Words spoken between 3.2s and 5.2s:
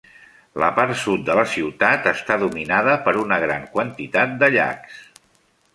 una gran quantitat de llacs.